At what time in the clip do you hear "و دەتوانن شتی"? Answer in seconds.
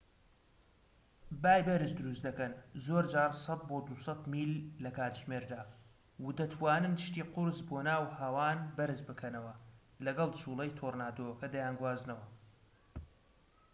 6.23-7.23